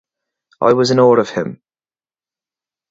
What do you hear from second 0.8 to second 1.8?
in awe of him.